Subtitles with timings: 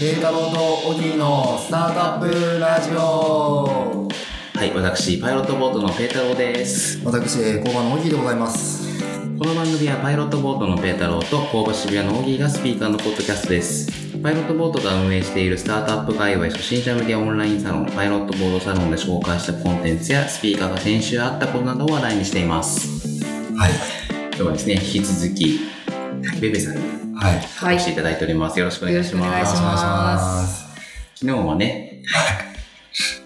[0.00, 4.08] ペータローとオギーのスタートアップラジオ
[4.54, 7.04] はい、私、パイロットボートのペータローです。
[7.04, 8.98] 私、えー工場のオギーでございます。
[9.38, 13.90] この番組はパイロットボートのペータローと工場渋谷のオギーがスピーカーのポッドキャストです。
[14.22, 22.88] パイロットボートが運営しているスタートアップ界隈初心者向けオンラインサロン、パイロットボードサロンで紹介したコンテンツやスピーカーが先週あったことなどを話題にしています。
[23.54, 23.70] はい。
[24.30, 25.60] 今日はですね、引き続き、
[26.40, 27.38] ベベさんにはい。
[27.38, 27.74] はい。
[27.74, 28.58] お越しいただいております。
[28.58, 29.26] よろしくお願いします。
[29.26, 30.70] よろしくお願いします
[31.16, 32.02] 昨日はね、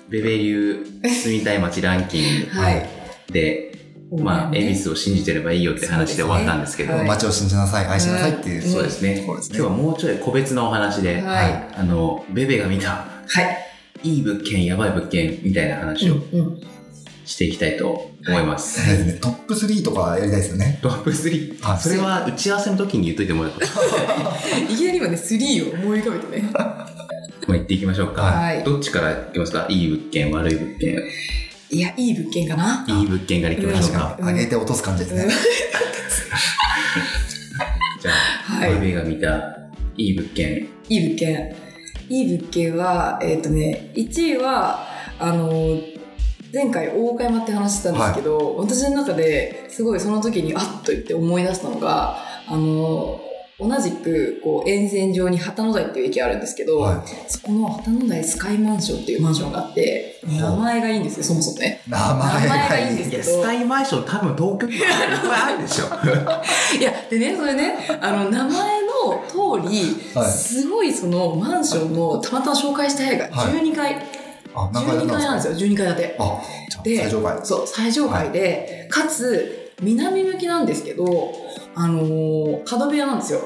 [0.09, 2.89] ベベ流住みたい街ランキングはい。
[3.31, 3.79] で、
[4.11, 8.65] まあ、恵比寿を信じてればいいよって話で終わったんですけど、そうですね街を信じなさい、愛しなさいっていう。
[8.65, 9.25] うんそうですね。
[9.25, 11.69] 今日はもうちょい個別のお話で、はい。
[11.77, 13.43] あの、ベベが見た、は
[14.03, 14.09] い。
[14.09, 16.61] いい物件、やばい物件みたいな話をうん。
[17.25, 18.85] していきたいと思います。
[18.85, 20.79] そうですねトップ3とかやりたいですよね。
[20.83, 21.61] トップ3。
[21.63, 26.51] はいそれは打ち合わせの時に言っといてもらうと、いきなり今ね、3を思い浮かべてね。
[26.53, 26.87] まあ
[27.49, 28.23] 言っていきましょうか。
[28.23, 29.67] はいどっちからいきますか？
[29.69, 30.99] いい物件、悪い物件。
[31.71, 32.85] いや、いい物件かな。
[32.87, 34.17] いい物件からいきましょうか。
[34.19, 35.29] うん上げて落とす感じですね。
[38.01, 38.13] じゃ
[38.51, 39.57] あ、はいベベが見た
[39.97, 40.69] いい物件。
[40.89, 41.55] いい物件。
[42.11, 44.87] いい物件は、えっ、とね、1位は、
[45.19, 45.49] あの、
[46.55, 52.17] 前回大岡山って話したんですけど、私の中ですごいその時にあっと言って思い出したのが、
[52.47, 53.21] あの、
[53.59, 61.83] 同じくこう沿線上に旗の台っていう駅あるんですけど、はそこの旗の台スカイマンションっていうマンションがあって、名前がいいんですよ、そもそもね。
[62.45, 62.49] い。
[62.49, 65.85] 名前がいいんですけどスカイマンション多分東京にいっぱいあるでしょ。
[66.79, 68.51] いや、でね、それね、あの、名前
[68.83, 73.97] の通り、はいすごいそのマンションのたまたま紹介した部屋がはい12階、
[74.55, 75.17] あ、何階12だったんですか？
[75.17, 76.17] 階なんですよ、12階建て。
[76.19, 76.41] あ、
[76.85, 77.39] で最上階。
[77.43, 81.33] そう、最上階で、かつ、南向きなんですけど、
[81.75, 83.41] あのー角部屋なんですよ。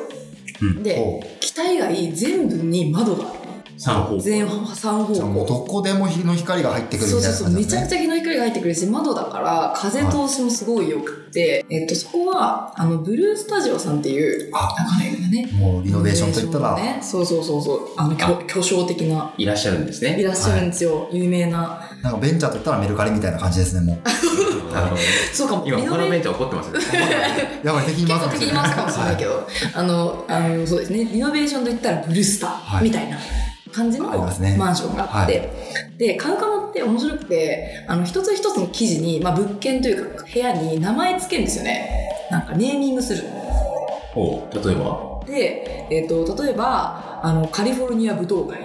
[0.61, 3.38] うんで、お北以外全部に窓がある。
[3.79, 4.21] 3方向。
[4.21, 5.47] 全3方向。
[5.47, 14.75] どこでも日の光が入ってくるみたいなそうそうそう、めちゃくちゃ日の光が入ってくるし、窓だから風通しもすごい良くって、えっと、そこは、あの、ブルースタジオさんっていう、あ。
[14.77, 20.19] なんかね、ね、もうリノベーションといったら、ね、そうそうそうそう、あの、巨巨匠的な、いらっしゃるんですね。
[20.19, 21.81] いらっしゃるんですよ、有名な。
[22.03, 23.99] なんかベンチャーといったらメルカリみたいな感じですね、もう。
[25.33, 26.79] そうかも、今、このベンチ怒ってますね。
[27.65, 32.81] やばい、敵に結構回すかもしれないけど、あの、あの、そうですね、リノベーションといったらブルースタはい。
[32.83, 33.19] ーみたいな
[33.73, 35.51] 感じのマンションがあって、
[35.99, 42.11] で、買うかもって面白くて、あの、一つ一つの記事に、まあ、物件というか部屋に名前つけるんですよね。
[42.31, 43.25] なんかネーミングする。
[44.15, 45.21] お例えば？
[45.27, 48.59] で、えっ、と、例えば、あの、カリフォルニア武道会。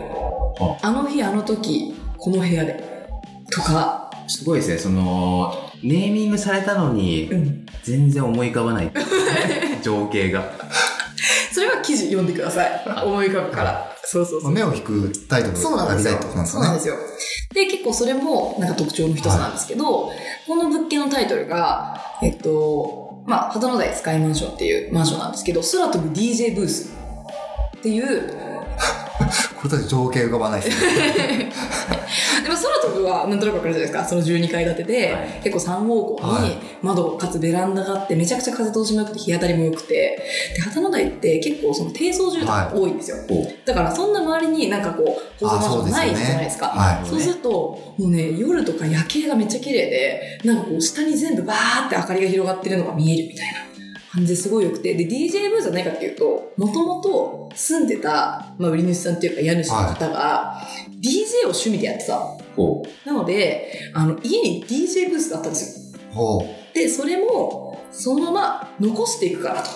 [0.81, 3.09] あの日、あの時、この部屋で。
[3.51, 5.53] とか、すごいですね、その、
[5.83, 7.65] ネーミングされたのに、うん。
[7.83, 8.91] 全然思い浮かばない。
[9.83, 10.53] 情景が。
[11.51, 12.81] それは記事読んでください。
[13.03, 13.92] 思い浮かぶから。
[14.05, 14.51] そうそうそう。
[14.51, 16.59] 目を引くタイトルそうなんですよやりたいってことなんですよね。
[16.59, 16.95] そうなんですよ。
[17.53, 20.11] で、結構それもなんか特徴の一つなんですけど、
[20.47, 26.93] この物件のタイトルが、えっと、まあ、旗の台スカイマンションっていうマンションなんですけど、空飛ぶ DJ ブース
[27.77, 28.29] っていう、
[29.19, 31.51] これたち情景浮かばないですね。
[32.43, 34.05] でも空飛ぶはなんとなくわかるじゃないですか。
[34.05, 40.21] その12階建てで、はい結構3方向に窓かつベランダがあって、めちゃくちゃ風通しも良くて日当たりも良くて、
[40.55, 43.17] で、旗の台って結構その低層住宅が多いんですよ。
[43.29, 46.67] おだからそんな周りになんかこう、高層マンションないじゃないですか。
[46.67, 47.07] はい。
[47.07, 53.72] そうすると、もうね、夜とか夜景がめっちゃ綺麗で、なんかこう、下に全部バーって明かりが広がってるのが見えるみたいな
[54.13, 60.61] 感じですごい良くて、で、DJ ブースは何かっていうと、もともと住んでた、まあ、売り主さんっていうか家主の方が、
[61.01, 62.19] DJ を趣味でやってた。
[62.55, 66.45] おなので、あの、家に DJ ブースがあったんですよ。
[66.75, 69.69] で、それも、そのまま残していくからと。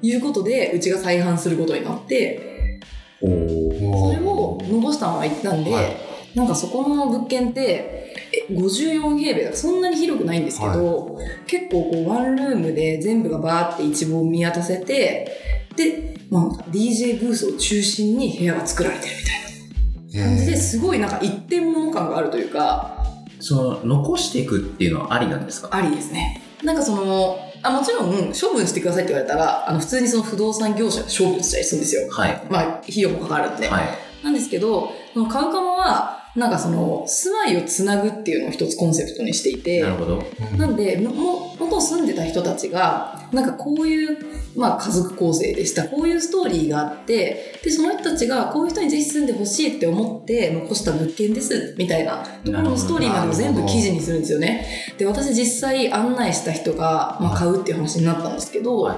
[0.00, 2.80] いうことで、うちが再販することになって、
[3.22, 15.30] おそれを残したまま行ったんで、はいなんかそこの物件って、え54平米だからそんなに広くないんですけど、結構こうワンルームで全部がバーって一望見渡せて、
[15.76, 23.04] で、まあ、DJ ブースを中心に部屋が作られてるみたいな感じえですごいなんか一点物感があるというか、
[23.40, 25.68] その、残していくっていうのはありなんですか？
[25.70, 26.40] ありですね。
[26.62, 32.08] なんかその、あもちろん処分してくださいって言われたら、あの普通にその不動産業者が処分したりするんですよ。
[32.10, 32.42] はい。
[32.50, 33.68] まあ、費用もかかるんで。
[33.68, 33.84] はい。
[34.24, 40.24] なんですけど、そのカウカマは、なんかその、住まいをつなぐっていうのを一つコンセプトにしていてな、るほど。
[40.56, 44.18] なんで、も、も、元住んでた人たちが、なんかこういう、
[44.56, 45.84] まあ家族構成でした。
[45.88, 54.66] こういうストーリーがあって、で、その人たちがこういう人にぜひ住んでほしいって思って残した物件です、みたいなところのストーリーまでも全部記事にするんですよね。
[54.98, 58.96] で、私実際案内した人が、まあ買うっていう話になったんですけど、はい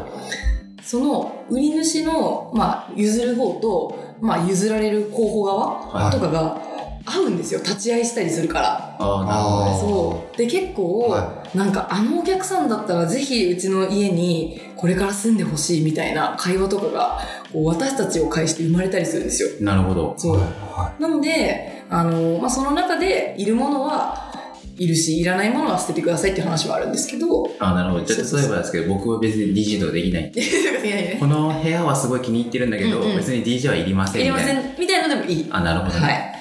[0.86, 6.62] その売り主の、まあ、譲る方と、まあ、譲られる候補側はいとかが
[7.06, 7.60] 合うんですよ。
[7.60, 8.96] 立ち会いしたりするから。
[8.98, 9.78] ああ、なるほどね。
[9.80, 10.36] そう。
[10.36, 17.18] で、結構、はなんかあのお客さんだったらぜひうちの家にこれから住んでほしいみたいな会話とかが
[17.52, 19.48] こう私たちを介して生まれたりするんですよ。
[19.60, 20.14] なるほど。
[20.18, 20.36] そう。
[20.36, 24.32] はなので、あの、まあ、その中でいるものは
[24.78, 28.04] いるし、いらないものは捨ててくださいって話はあるんですけど、あなるほど。
[28.04, 30.32] じゃあ、例えばですけど、僕は別に DJ とかできない。
[31.18, 34.62] この部屋はすごい気に入ってるんだけど、うんうん別に DJ はいりませんいりまみたいな。
[34.62, 35.46] せんみたいなのでもいい。
[35.50, 36.00] あ、なるほどね。
[36.00, 36.35] はい。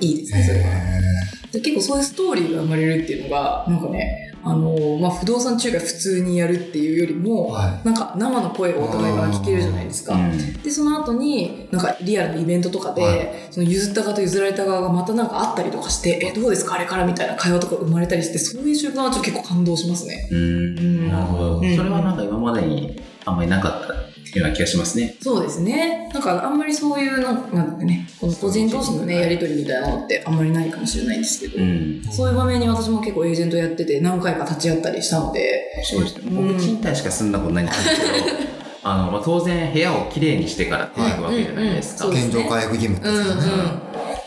[0.00, 0.36] いいですい。
[0.36, 0.66] ね、それは。
[0.66, 1.00] へ
[1.52, 10.14] で結構そういうストーリーが生まれるっていうのが、なんかね、あの、まあ、不動産仲介普通にやるっていうよりーも、はなんか生の声がお互いから聞けるじゃないですか。
[10.14, 10.62] うん。
[10.62, 13.08] で、その後に、なんかリアルなイベントとかで、は
[13.50, 16.74] その譲った側と譲られた側がまたなんかあったりとかして、え、どうですか？
[16.74, 20.28] あれからみたいな会話とか生まれたりして、そういう習慣はちょっと結構感動しますね。
[20.30, 21.08] うーん。
[21.08, 21.60] なるほど。
[21.60, 23.94] うんそれはなんか今までにあんまりなかった
[24.38, 25.16] ような気がしますね。
[25.20, 26.08] そうですね。
[26.12, 32.02] なんかあんまりそういうの、なんだっけね、この個人同士のね、やりとりみたいなのってあんまりないかもしれないんですけど、うん。
[32.10, 36.22] そういう場面に私も結構エージェントやってて何回か立ち会ったりしたので、そうですね。
[36.26, 38.02] うん僕、賃貸しか住んだことないんですけど、
[38.82, 42.06] あの、まあ、当然部屋をきれいにしてからっていうわけじゃないですか。
[42.06, 43.52] うんうんうん現状回復義務ってうんうんやつですね。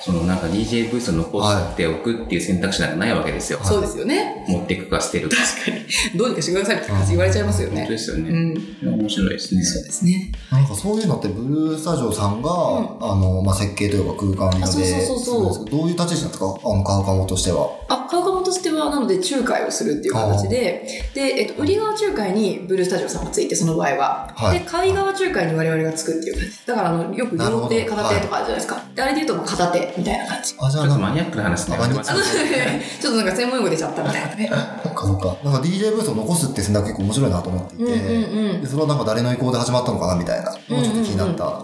[0.01, 3.59] そのなんか DJ ブースを残しておくっていう選択肢なんかないわけですよ。
[3.63, 4.45] そうですよね。
[4.47, 5.35] 持っていくか捨てるか。
[5.35, 6.17] 確かに。
[6.17, 7.75] どうにかしてくださいって言われちゃいますよね。
[7.77, 8.29] 本当ですよね。
[8.29, 8.99] うん。
[8.99, 9.63] 面白いですね。
[9.63, 10.31] そうですね。
[10.51, 16.45] なんかそういうのってブルースタジオさんが、あの、まあ、設計というか空間リノベあそうそうそうそうどどういう立ち位置なんですか？
[16.45, 17.69] あの、買う側としては。
[17.89, 24.33] あ、買う側としては、なので仲介をするっていう形で、で、えっと、売り側仲介にブルースタジオさんがついて、その場合は。
[24.35, 26.65] はいで、買い側仲介に我々がつくっていう感じ。
[26.65, 28.81] だから、あの、よく両手、片手とかあるじゃないですか。
[28.95, 30.55] で、あれで言うともう片手みたいな感じ。
[30.59, 32.81] あ、じゃあちょっとマニアックな話になりますあのね。
[32.99, 34.49] ちょっとなんか専門用語出ちゃったみたいなね。
[34.83, 35.37] そっかそっか。
[35.43, 41.63] なんか DJ ブースを残すって選択結構面白いなと思っていて、うんうんうんでそれはなんか誰の意向で始まったのかなみたいな、もうちょっと気になった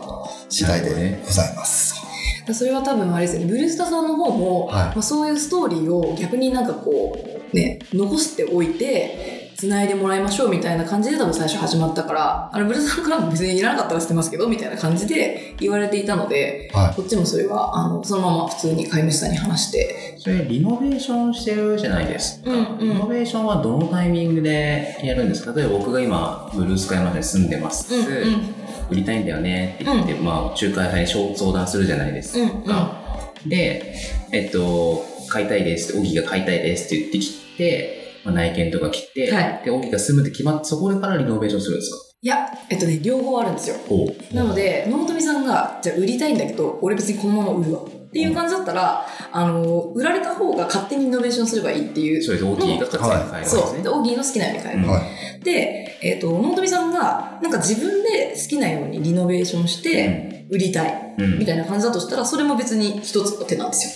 [0.49, 2.04] 次第でございます。
[2.53, 7.17] それは多分あれですよね、ブルースタさんの方も、はいまあ、そういうストーリーを逆になんかこ
[7.51, 16.93] う、ね、残しておいて、繋いでもらいましょうみたいな感じで多分最初始まったから、あの、ブルースタさんからも別にいらなかったら捨てますけど、みたいな感じで言われていたので、はい。
[16.93, 22.51] こっちもそれは、あの、そのまま普通に飼い主さんに話して、それリノベーションしてるじゃないですか。
[22.51, 25.53] うんうんリノベーションはどのタイミングでやるんですか？
[25.53, 27.95] 例えば僕が今、ブルースカイマンに住んでます。
[27.95, 28.55] うんうん
[28.89, 33.03] 売りたいんだよねって言って、まあ、仲介派に相談するじゃないですうんか。
[33.45, 33.95] で、
[34.31, 41.97] えっと、買いたいですって、オギが買いたいですって言ってきて、まあ、内見とか来て、はいで、オギが住むって決まって、そこからリノベーションするんですか？
[42.21, 43.75] いや、えっとね、両方あるんですよ。
[43.87, 47.81] おなので、野本美さんが、じゃあ売りたいんだけど、俺別にこのまま売るわ。
[48.15, 52.23] っていう感じだったら、あの、売られた方が勝手にイノベーションすればいいっていう。
[52.23, 53.73] そうです、オギが活躍変えるそう。
[53.75, 53.89] ねで、。
[53.89, 54.83] オギーの好きなように変える。
[54.83, 55.43] うんはい。
[55.43, 61.15] で、えっ、と、野本美さんが、なんか自分で好きなようにリノベーションして、売りたい。
[61.17, 63.91] うんみたいな感じだとしたら、それも別に一つの手なんですよ。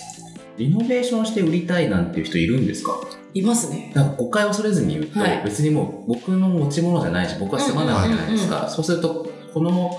[0.58, 2.92] リノベーションして売りたいなんていう人いるんですか？
[3.32, 3.90] いますね。
[3.94, 8.68] なんか誤解を恐れずに言うと、はい別にもう僕の持ち物じゃないし、僕は住まないわけじゃないですか。
[8.68, 9.90] そうすると、この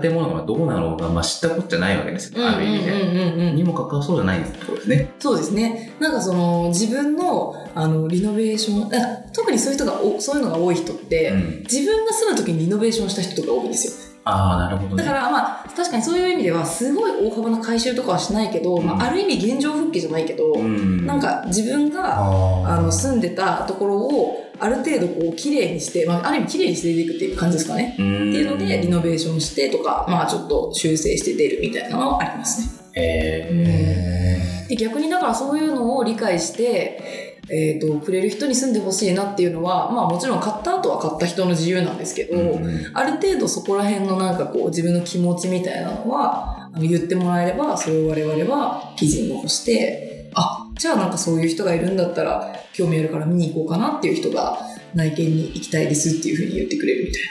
[0.00, 3.52] 建物がどうなろうが、まあ、知ったことじゃないわけですよ、ある意味で。
[3.52, 5.10] にもかかわそうじゃないってことですね。
[5.18, 5.92] そうですね。
[6.00, 14.12] なんかその、自分の、あの、リノベーション、あ特にそういう人がお、そういうのが多い人って、うん自分が住む時にリノベーションした人とか多いんですよ。
[14.24, 15.02] ああ、なるほどね。
[15.02, 27.96] だからまあ、確かにそういう意味では、すごい大幅な改修とかはしないけど、まうんあ、ある意味現状復帰じゃないけど、うん、なんか自分が、ああの、住んでたところを、ある程度こう、綺麗にして、まあ、ある意味綺麗にして出ていくっていう感じですかね。
[27.98, 32.82] うん、っていうので、リノベーションしてとか、まあ、ちょっと修正して出るみたいなのはありますね。
[32.94, 50.11] えへで逆にだからそういうのを理解して、えー、とくれる人に住んでほしいなっていうのは、まあ、もちろん買った後は買った人の自由なんですけど、ーうんある程度そこら辺のなんかこう自分の気持ちみたいなのはあの言ってもらえればそれを我々は記事に残してあ
[50.74, 54.58] じゃあなんかそういう人がいるんだったら興味あるから見に行こうかなっていう人が
[54.94, 57.22] 内見に行きたいですっていうふうに言ってくれるみたい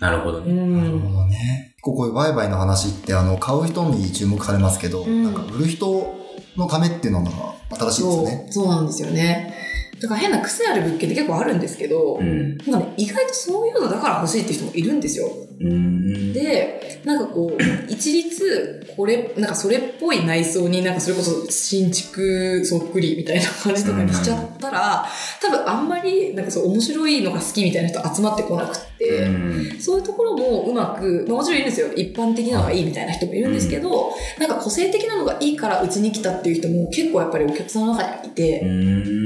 [0.00, 0.46] なるほどな。
[0.46, 0.52] ね。
[0.52, 1.74] ーなるほどね。
[1.76, 6.14] 結構こういう売買の話って、あの、買う人に注目されますけど、うんなんか売る人
[6.56, 7.30] のためっていうのが
[7.70, 8.46] 新しいですよね。
[8.50, 9.54] そうそうなんですよね。
[10.00, 12.56] だから変な癖ある物件って結構あるんですけど、うん。
[12.58, 15.28] なんかね、意外とそういうのだから欲しいって人もいるんですよ。
[15.60, 16.32] うん。
[16.32, 25.06] で、なんかこう、一律、これ、なんかそれっぽい内装になんかそれこそ新築そっくりみたいな感じとかにしちゃったら、
[25.40, 31.92] 多分あんまりなんかそう面白いのが好きみたいな人集まってこなくって、うんそういうところもうまく、まあ、もちろんいるんですよ。
[31.94, 38.66] 一般的なのがいいみたいな人もいるんですけど、なんか個性的なのがいいからうちに来たっていう人も結構やっぱりお客さんの中にはいて、う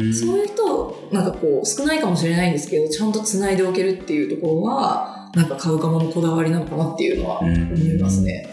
[0.08, 0.14] ん。
[0.14, 0.57] そういう人、
[1.12, 8.48] なんかこう、少ないかもしれないんですけど、ちゃんと繋いでおけるっていうところは、なんか買うかものこだわりなのかなっていうのは思いますね。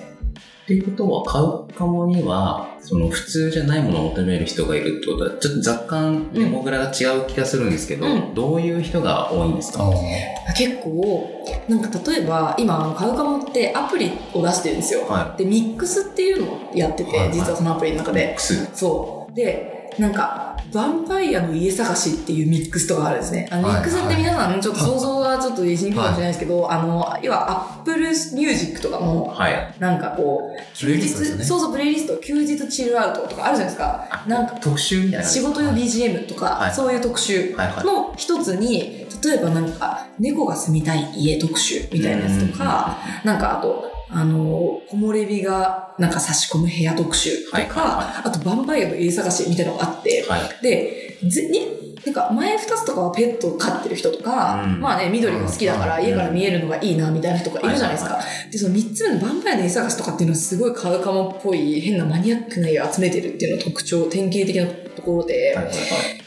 [0.66, 11.30] っていうことは、買うかもには、その普通じゃないものを求める人がいるってことは、ちょっと若干デモグラが違う気がするんですけど、うんどういう人が多いんですか、あ結構、
[11.70, 15.02] なんか例えば今、買うかもってアプリを出してるんですよ。
[15.02, 18.16] はで、ミックスっていうのをやってて、はいはい実はそのアプリの中い。
[18.16, 18.34] で。
[18.36, 18.70] クス。
[18.74, 19.36] そう。
[19.36, 23.48] で、なんか、ヴァンパイアの家探しっていうミックスとかあるんですね。
[23.52, 29.76] あの、はいミックスって皆さんちょっと想像がちょっとしにくいかもしれないですけど、あの、要は Apple Music とかの、はい。
[29.80, 34.24] なんかこう、プレイリストですよねそうそう、プレイリスト、休日チルアウトとかあるじゃないですか。
[34.28, 37.86] なんか、特集みたいな仕事用 BGM とか、はいそういう特集はいはい。
[37.86, 50.64] の一つに、例えばなんか、猫が住みたい家特集みたいなやつとか、なんかあと、あの、木漏れ日がなんか差し込む部屋特集とか、はいはいはあとヴァンパイアの家探しみたいなのがあって、はい。
[50.64, 58.20] で、ぜに、なんか前二つとかはペットを飼ってる人とか、うんまあね、緑が好きだからうん家から見えるのがいいなみたいな人がいるじゃないですか。
[58.52, 65.78] で、その三つ目のヴァンパイアの家探しとかっていうのはすごい買うかもっぽい変なマニアックな家を集めてるっていうのが特徴、典型的なところで、はいはいはい。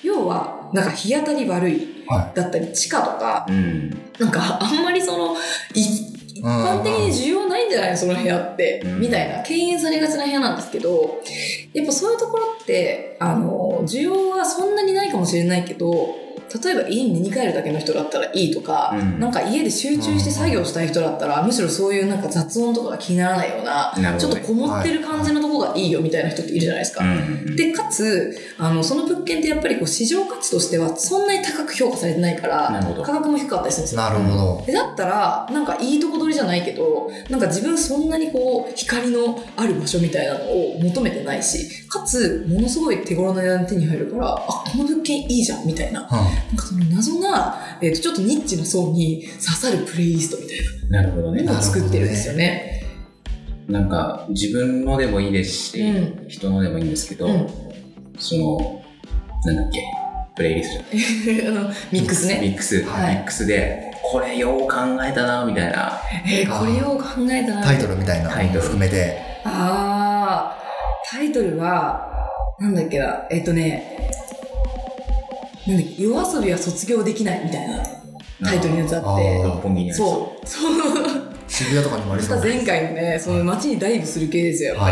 [0.03, 3.91] 要は、なんか日当たり悪いはだったり、地下とか、うん。
[4.19, 5.37] なんかあんまりその、
[5.75, 7.97] い一般的に需要んじゃないの？
[7.97, 9.01] その部屋って、うん。
[9.01, 11.23] みたいな、敬遠されがちな部屋なんですけど、
[11.73, 16.17] やっぱそういうところって、あの、需要はそんなにないかもしれないけど、
[16.63, 24.17] 例えば家に寝に帰るだけの人だったらいいとか、うんなんか家で集中して作業したい人だったら、むしろそういうなんか雑音とかが気にならないような、な。
[24.17, 27.05] ちょっとこもってる感じのとこがいいよみたいな人っているじゃないですか。
[27.05, 27.57] うん。
[27.57, 34.03] で、かつ、あの、その物件ってやっぱりこう市場価値としてはそんなに高く評価されてないから、価格も低かったりするんですよ。
[34.03, 34.65] なるほど。
[34.67, 46.03] でだったら、なんかいいとこ取りじゃないけど、なんか自分そんなにこう、光のある場所みたいなのを求めてないし、かつ、ものすごい手頃な値段で手に入るから、あ、この物件いいじゃん、みたいな。
[46.03, 50.59] うんなんかその謎な、えっ、と、ちょっとニッチな層に刺さるプレイリストみたい
[50.91, 51.45] なるほどね。
[51.49, 52.85] を作ってるんですよね。
[53.69, 57.47] なんか、自分のでもいいですし、うん人のでもいいんですけど、うん。
[58.19, 58.83] その、
[59.45, 59.83] なんだっけ、
[60.37, 62.39] プレイリストじゃない あの、ミックスね。
[62.41, 64.69] ミックス、はいミックスで、これよう考
[65.07, 66.01] えたな、みたいな。
[66.27, 67.63] えーこれを考えたな。
[67.63, 69.19] タイトルみたいなのも含めて。
[69.45, 70.59] ああ、
[71.11, 72.09] タイトルは、
[72.59, 74.11] なんだっけな、えっとね、
[75.69, 77.85] なんだ夜遊びは卒業できないみたいな
[78.43, 80.73] タイトルのやつあっあて、ー六本木にそう、 そう、
[81.49, 84.91] 渋谷とかにもありそう前回のね、その街にダイブする系ですよ、やっぱ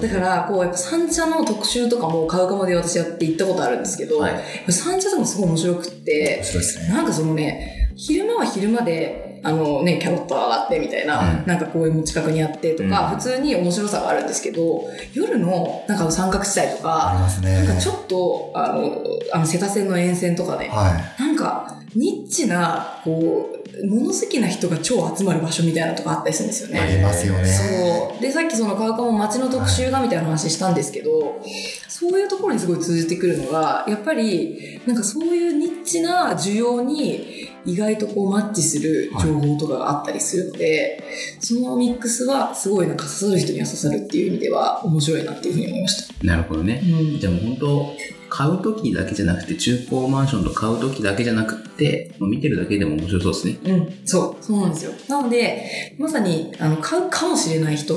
[0.00, 0.08] り。
[0.08, 4.72] だから、こう、やっぱ三茶の特集とかも買うかもで私やって行ったことあるんですけど、はい。
[4.72, 6.88] 三茶とかもすごい面白くって面、白いですね。
[6.88, 11.46] なんかそのね、昼間は昼間で、あのね、キャロット上がってみたいな、うん。
[11.46, 13.16] なんか公園も近くにあってとか、うん。
[13.16, 14.84] 普通に面白さがあるんですけど、
[15.14, 17.14] 夜のなんか三角地帯とか。
[17.40, 23.51] なんかちょっと、あの、あの瀬田線の沿線とかね、はなんか、ニッチな、こう、
[23.88, 26.78] 物好きな人が超集まる場所みたいなとこあったりするんですよい。
[26.78, 26.96] あね。
[26.96, 27.44] りますよね。
[27.46, 28.22] そう。
[28.22, 31.40] で、さっきその川上も街の特集がみたいな話したんですけど、
[31.88, 41.02] そういうところにすごい通じてくるのが、やっぱり、なんかそういうニッチな需要に意外とこうマッチする情報とかがあったりするので、
[41.40, 46.24] そのミックスはすごいなんか刺さる人には刺さるっていう意味では面白いなっていうふうに思いました。
[46.24, 46.82] なるほどね。
[46.84, 47.92] うんじゃあもう本当、
[48.34, 53.74] 買うときだけじゃなくて、中古マンションと買うときだけじゃなくて、見てるだけでも面白そうですね。
[53.74, 54.92] うん、そう、そうなんですよ。
[55.06, 57.94] なので、まさに、あの、買うかもしれない人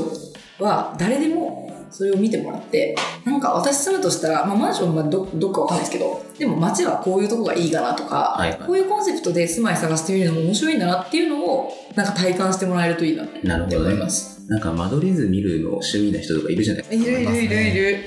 [0.59, 14.09] は、誰でも、それを見てもらって、なんか私住むとしたら、まあマンションはどどっかわかんないですけど、でも街はこういうとこがいいかなとか、はいはいこういうコンセプトで住まい探してみるのも面白いんだなっていうのを、なんか体感してもらえるといいなってなるほどね思いま。
[14.09, 14.43] す。
[14.49, 17.09] なんか間取り図見るの趣味な人とかいるじゃないですか。
[17.09, 17.99] いるいるいるいる。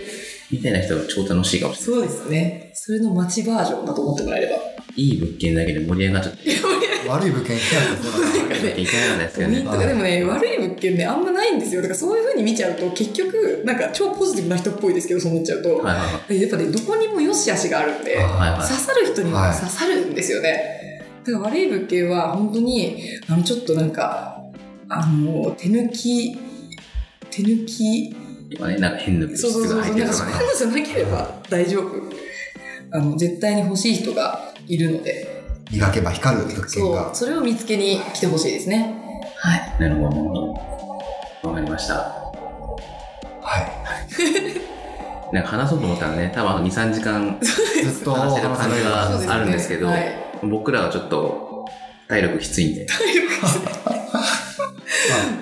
[0.50, 2.70] みたいな人が超楽しいかもしれそうですね。
[2.74, 4.56] それの街バージョンだと思ってもらえれば。
[4.56, 4.78] ない。
[4.96, 6.50] いい物件だけで盛り上がっちゃって。
[7.08, 8.82] 悪い物件来たんですね。
[8.82, 9.54] いけなかったですよね。
[9.54, 11.82] ポイントがでもね、悪い物件ね、あんまないんですよ。
[11.82, 15.78] だからそういう風に見ちゃうと、結局、なんか超ポジティブな人っぽいですけど、そう思っちゃうと。
[15.78, 16.42] はいはいはい。
[16.42, 21.04] やっぱね、どこにも良し悪しがあるんで、あはいはい刺さる人には刺さるんですよね。
[21.24, 24.40] だから悪い物件は本当に、あの、ちょっとなんか、
[24.88, 26.36] あの、手抜き、
[27.30, 28.16] 手抜き、
[28.50, 30.32] とかね、なんか変な物そうそう質がそうそう、なんか入ってるとかね。
[30.54, 32.28] そんなのじゃなければ大丈夫。
[32.90, 35.38] あの、絶対に欲しい人がいるので、
[35.70, 37.14] 磨けば光る物件そうが、。
[37.14, 38.94] それを見つけに来てほしいですね。
[39.36, 39.76] はい。
[39.80, 40.08] なるほ
[41.42, 41.48] ど。
[41.48, 41.94] わかりました。
[41.94, 43.64] はい。
[45.34, 50.14] なんか話そうと思ったらね、多分あと2、3時間ずっと話せる感じがあるんですけど、はい。
[50.42, 51.66] 僕らはちょっと
[52.08, 52.86] 体力きついんで。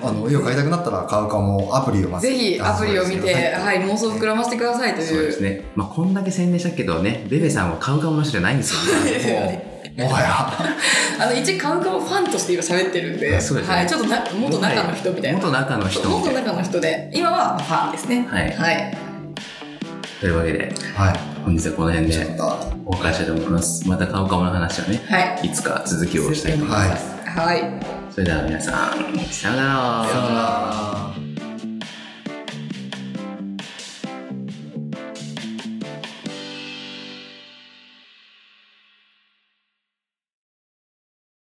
[0.01, 2.27] まあ、あの、家を買いたくなったら買うかもアプリをまず。
[2.27, 5.07] ぜひアプリを見て、ははい、妄想を膨らませてくださいという。
[5.07, 5.63] そうですね。
[5.75, 9.77] まあこんだけ宣伝したけどね、ベベさんは買うかもの人じゃないんですよね。
[9.97, 10.03] ね。
[10.03, 10.29] もはや。
[11.19, 15.39] あの、一カウカウファンとして今喋ってるんで、そうですねはい、ちょっとな元中の人みたいな。
[15.39, 16.09] 元中の人。
[16.09, 18.27] 元中の人で、今はファンですね。
[18.29, 18.97] はいはい。
[20.19, 21.19] というわけで、はい。
[21.43, 22.27] 本日はこの辺で
[22.85, 23.87] お別れしたいと思います。
[23.87, 25.47] またカモカモの話はね、はい。
[25.47, 27.15] いつか続きをしたいと思います。
[27.25, 27.96] はい。
[28.17, 30.09] それでは皆さん、さよなら。
[30.09, 31.16] さよなら。